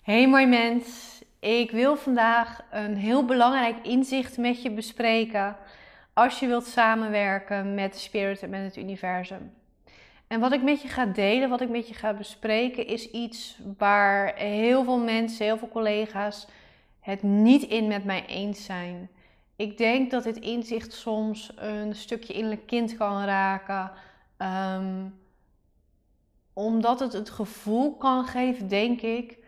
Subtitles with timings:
[0.00, 5.56] Hey mooi mens, ik wil vandaag een heel belangrijk inzicht met je bespreken
[6.12, 9.52] als je wilt samenwerken met de spirit en met het universum.
[10.26, 13.58] En wat ik met je ga delen, wat ik met je ga bespreken, is iets
[13.78, 16.46] waar heel veel mensen, heel veel collega's
[17.00, 19.10] het niet in met mij eens zijn.
[19.56, 23.90] Ik denk dat dit inzicht soms een stukje innerlijk kind kan raken.
[24.36, 25.04] Ehm,
[26.52, 29.38] omdat het het gevoel kan geven, denk ik,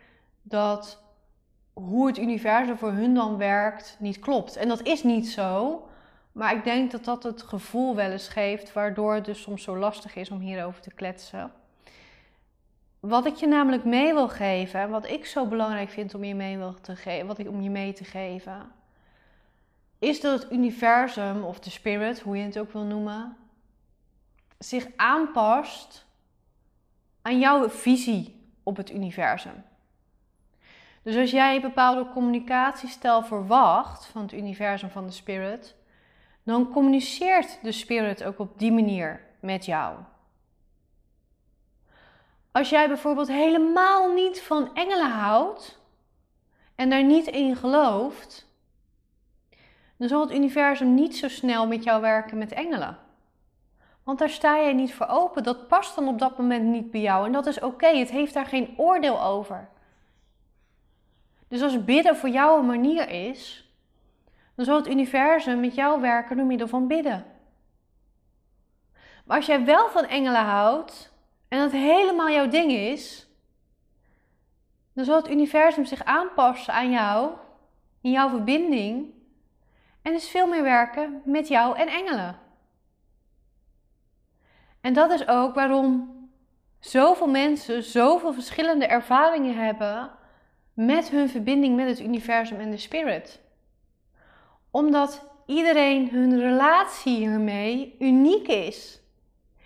[0.43, 1.03] dat
[1.73, 4.55] hoe het universum voor hun dan werkt niet klopt.
[4.55, 5.81] En dat is niet zo.
[6.31, 9.77] Maar ik denk dat dat het gevoel wel eens geeft, waardoor het dus soms zo
[9.77, 11.51] lastig is om hierover te kletsen.
[12.99, 16.57] Wat ik je namelijk mee wil geven, wat ik zo belangrijk vind om je mee
[16.57, 18.71] wil te geven, wat ik om je mee te geven,
[19.99, 23.37] is dat het universum of de spirit, hoe je het ook wil noemen,
[24.57, 26.05] zich aanpast
[27.21, 29.63] aan jouw visie op het universum.
[31.03, 35.75] Dus als jij een bepaalde communicatiestijl verwacht van het universum, van de spirit,
[36.43, 39.97] dan communiceert de spirit ook op die manier met jou.
[42.51, 45.79] Als jij bijvoorbeeld helemaal niet van engelen houdt
[46.75, 48.47] en daar niet in gelooft,
[49.97, 52.97] dan zal het universum niet zo snel met jou werken met engelen.
[54.03, 55.43] Want daar sta jij niet voor open.
[55.43, 57.25] Dat past dan op dat moment niet bij jou.
[57.25, 57.87] En dat is oké.
[57.87, 59.69] Het heeft daar geen oordeel over.
[61.53, 63.71] Dus als bidden voor jou een manier is,
[64.55, 67.25] dan zal het universum met jou werken door middel van bidden.
[69.25, 71.13] Maar als jij wel van engelen houdt
[71.47, 73.27] en dat helemaal jouw ding is,
[74.93, 77.31] dan zal het universum zich aanpassen aan jou,
[78.01, 79.13] in jouw verbinding,
[80.01, 82.39] en dus veel meer werken met jou en engelen.
[84.81, 86.15] En dat is ook waarom
[86.79, 90.21] zoveel mensen zoveel verschillende ervaringen hebben
[90.73, 93.41] met hun verbinding met het universum en de spirit.
[94.71, 99.01] Omdat iedereen hun relatie hiermee uniek is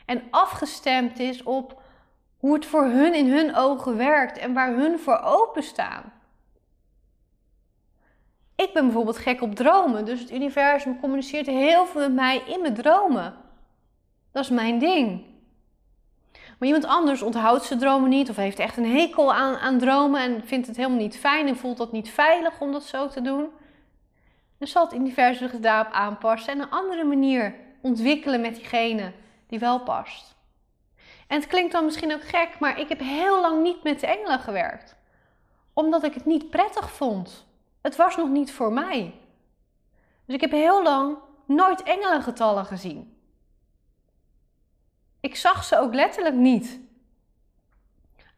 [0.06, 1.82] en afgestemd is op
[2.38, 6.14] hoe het voor hun in hun ogen werkt en waar hun voor openstaan.
[8.56, 12.62] Ik ben bijvoorbeeld gek op dromen, dus het universum communiceert heel veel met mij in
[12.62, 13.36] mijn dromen.
[14.32, 15.26] Dat is mijn ding.
[16.58, 20.22] Maar iemand anders onthoudt zijn dromen niet of heeft echt een hekel aan, aan dromen
[20.22, 23.22] en vindt het helemaal niet fijn en voelt dat niet veilig om dat zo te
[23.22, 23.50] doen.
[24.58, 29.12] Dan zal het universum zich daarop aanpassen en een andere manier ontwikkelen met diegene
[29.48, 30.36] die wel past.
[31.28, 34.08] En het klinkt dan misschien ook gek, maar ik heb heel lang niet met de
[34.08, 34.96] engelen gewerkt.
[35.74, 37.46] Omdat ik het niet prettig vond.
[37.82, 39.14] Het was nog niet voor mij.
[40.26, 43.17] Dus ik heb heel lang nooit engelengetallen gezien.
[45.20, 46.80] Ik zag ze ook letterlijk niet.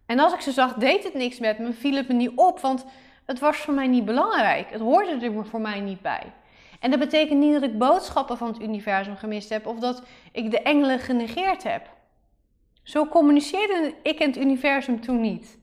[0.06, 2.60] En als ik ze zag, deed het niks met me, viel het me niet op,
[2.60, 2.86] want
[3.26, 4.72] het was voor mij niet belangrijk.
[4.72, 6.34] Het hoorde er voor mij niet bij.
[6.80, 10.52] En dat betekent niet dat ik boodschappen van het universum gemist heb of dat ik
[10.52, 11.90] de engelen genegeerd heb.
[12.84, 15.58] Zo communiceerde ik en het universum toen niet.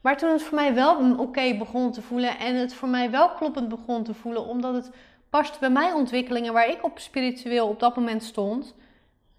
[0.00, 3.28] Maar toen het voor mij wel oké begon te voelen en het voor mij wel
[3.28, 4.90] kloppend begon te voelen, omdat het
[5.30, 8.74] past bij mijn ontwikkelingen waar ik op spiritueel op dat moment stond,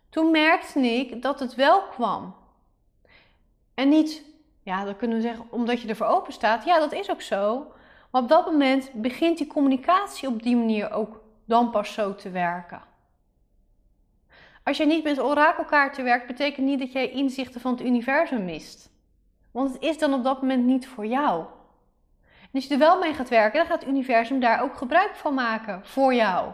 [0.10, 2.36] toen merkte ik dat het wel kwam.
[3.74, 4.24] En niet,
[4.64, 6.66] ja, dan kunnen we zeggen, omdat je ervoor open staat.
[6.66, 7.72] Ja, dat is ook zo.
[8.12, 12.30] Maar op dat moment begint die communicatie op die manier ook dan pas zo te
[12.30, 12.82] werken.
[14.64, 18.90] Als je niet met orakelkaarten werkt, betekent niet dat jij inzichten van het universum mist.
[19.52, 21.46] Want het is dan op dat moment niet voor jou.
[22.42, 25.16] En als je er wel mee gaat werken, dan gaat het universum daar ook gebruik
[25.16, 26.52] van maken voor jou.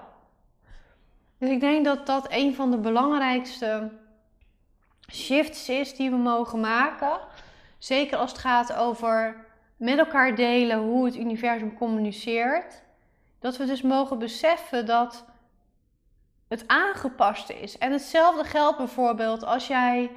[1.42, 3.92] Dus ik denk dat dat een van de belangrijkste
[5.12, 7.20] shifts is die we mogen maken.
[7.78, 9.46] Zeker als het gaat over
[9.78, 12.84] met elkaar delen hoe het universum communiceert.
[13.40, 15.26] Dat we dus mogen beseffen dat
[16.48, 17.78] het aangepaste is.
[17.78, 20.12] En hetzelfde geldt bijvoorbeeld als jij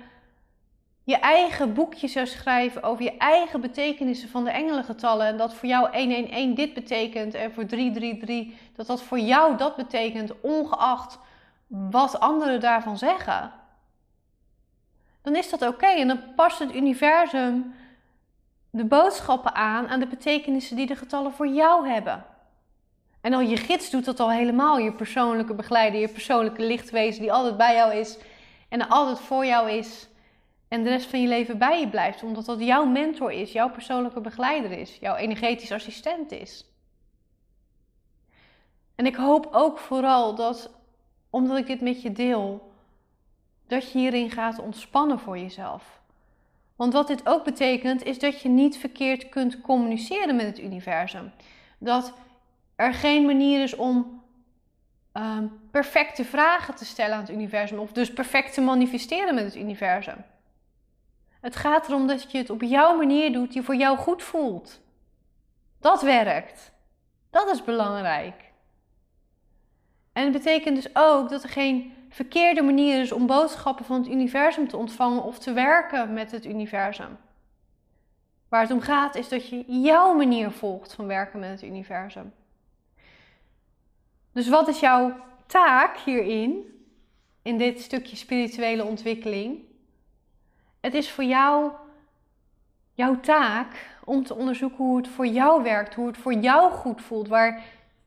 [1.04, 5.26] je eigen boekje zou schrijven over je eigen betekenissen van de engelengetallen.
[5.26, 8.46] En dat voor jou 111 dit betekent en voor 333
[8.76, 11.19] dat dat voor jou dat betekent, ongeacht
[11.67, 13.52] wat anderen daarvan zeggen.
[15.23, 17.75] Dan is dat oké en dan past het universum
[18.70, 22.25] de boodschappen aan aan de betekenissen die de getallen voor jou hebben.
[23.20, 27.32] En al je gids doet dat al helemaal, je persoonlijke begeleider, je persoonlijke lichtwezen die
[27.32, 28.19] altijd bij jou is
[28.69, 30.08] en altijd voor jou is
[30.75, 33.71] en de rest van je leven bij je blijft, omdat dat jouw mentor is, jouw
[33.71, 36.65] persoonlijke begeleider is, jouw energetisch assistent is.
[38.94, 40.71] En ik hoop ook vooral dat,
[41.31, 42.73] omdat ik dit met je deel,
[43.67, 46.00] dat je hierin gaat ontspannen voor jezelf.
[46.77, 51.32] Want wat dit ook betekent, is dat je niet verkeerd kunt communiceren met het universum.
[51.79, 52.12] Dat
[52.77, 54.23] er geen manier is om
[55.12, 59.56] um, perfecte vragen te stellen aan het universum, of dus perfect te manifesteren met het
[59.56, 60.25] universum.
[61.44, 64.81] Het gaat erom dat je het op jouw manier doet die voor jou goed voelt.
[65.81, 66.73] Dat werkt.
[67.31, 68.52] Dat is belangrijk.
[70.12, 74.08] En het betekent dus ook dat er geen verkeerde manier is om boodschappen van het
[74.11, 77.17] universum te ontvangen of te werken met het universum.
[78.49, 82.32] Waar het om gaat is dat je jouw manier volgt van werken met het universum.
[84.32, 86.79] Dus wat is jouw taak hierin,
[87.43, 89.73] in dit stukje spirituele ontwikkeling?
[90.84, 91.70] Het is voor jou
[92.92, 97.02] jouw taak om te onderzoeken hoe het voor jou werkt, hoe het voor jou goed
[97.02, 97.62] voelt, waar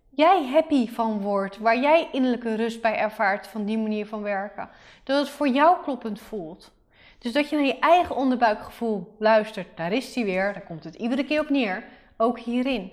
[0.10, 4.70] jij happy van wordt, waar jij innerlijke rust bij ervaart van die manier van werken.
[5.04, 6.72] Dat het voor jou kloppend voelt.
[7.18, 10.96] Dus dat je naar je eigen onderbuikgevoel luistert, daar is hij weer, daar komt het
[10.96, 11.84] iedere keer op neer,
[12.18, 12.92] ook hierin.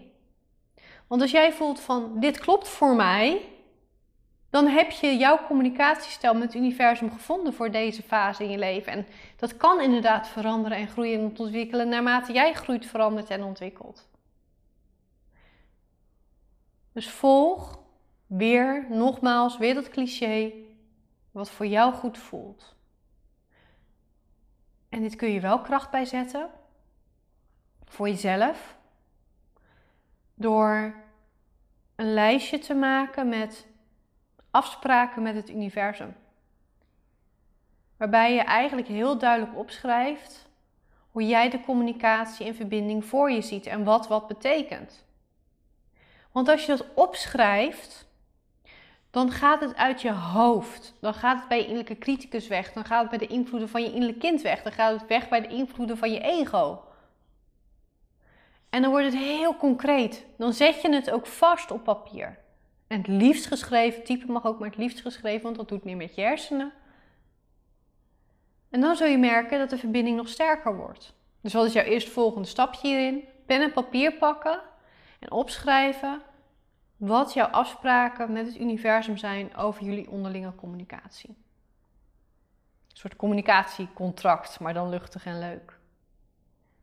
[1.06, 3.48] Want als jij voelt van dit klopt voor mij,
[4.55, 8.93] dan heb je jouw communicatiestijl met het universum gevonden voor deze fase in je leven.
[8.93, 9.06] En
[9.37, 14.09] dat kan inderdaad veranderen en groeien en ontwikkelen naarmate jij groeit, verandert en ontwikkelt.
[16.93, 17.79] Dus volg
[18.27, 20.53] weer, nogmaals, weer dat cliché,
[21.31, 22.75] wat voor jou goed voelt.
[24.89, 26.51] En dit kun je wel kracht bijzetten
[27.85, 28.77] voor jezelf
[30.35, 30.95] door
[31.97, 33.73] een lijstje te maken met
[34.55, 36.17] afspraken met het universum.
[37.97, 40.49] Waarbij je eigenlijk heel duidelijk opschrijft
[41.11, 45.05] hoe jij de communicatie en verbinding voor je ziet en wat wat betekent.
[46.33, 48.06] Want als je dat opschrijft,
[49.11, 50.95] dan gaat het uit je hoofd.
[51.01, 52.73] Dan gaat het bij je innerlijke criticus weg.
[52.73, 54.62] Dan gaat het bij de invloeden van je innerlijke kind weg.
[54.62, 56.83] Dan gaat het weg bij de invloeden van je ego.
[58.71, 60.27] En dan wordt het heel concreet.
[60.37, 62.44] Dan zet je het ook vast op papier.
[62.94, 65.96] En het liefst geschreven, type mag ook maar het liefst geschreven, want dat doet meer
[65.96, 66.73] met je hersenen.
[68.70, 71.14] En dan zul je merken dat de verbinding nog sterker wordt.
[71.41, 73.25] Dus wat is jouw eerstvolgende stapje hierin?
[73.46, 74.61] Pen en papier pakken
[75.19, 76.23] en opschrijven
[76.96, 81.31] wat jouw afspraken met het universum zijn over jullie onderlinge communicatie.
[81.31, 85.79] Een soort communicatiecontract, maar dan luchtig en leuk.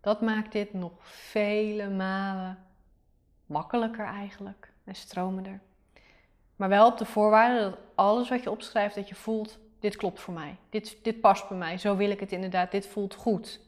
[0.01, 2.57] Dat maakt dit nog vele malen
[3.45, 5.61] makkelijker eigenlijk en stromender.
[6.61, 10.19] Maar wel op de voorwaarde dat alles wat je opschrijft, dat je voelt, dit klopt
[10.19, 10.55] voor mij.
[10.69, 11.77] Dit, dit past bij mij.
[11.77, 12.71] Zo wil ik het inderdaad.
[12.71, 13.59] Dit voelt goed.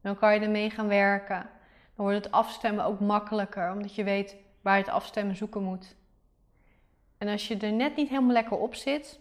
[0.00, 1.50] Dan kan je ermee gaan werken.
[1.96, 5.96] Dan wordt het afstemmen ook makkelijker, omdat je weet waar je het afstemmen zoeken moet.
[7.18, 9.20] En als je er net niet helemaal lekker op zit,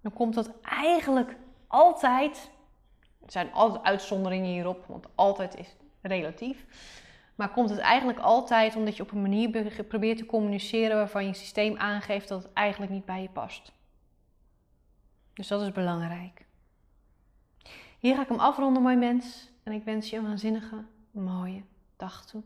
[0.00, 1.36] dan komt dat eigenlijk
[1.66, 2.50] altijd.
[3.24, 6.64] Er zijn altijd uitzonderingen hierop, want altijd is relatief.
[7.34, 11.34] Maar komt het eigenlijk altijd omdat je op een manier probeert te communiceren waarvan je
[11.34, 13.72] systeem aangeeft dat het eigenlijk niet bij je past.
[15.34, 16.46] Dus dat is belangrijk.
[17.98, 19.50] Hier ga ik hem afronden, mooi mens.
[19.62, 21.62] En ik wens je een waanzinnige, mooie
[21.96, 22.42] dag toe.